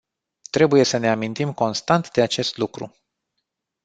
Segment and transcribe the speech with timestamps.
[0.49, 2.95] Trebuie să ne amintim constant de acest lucru.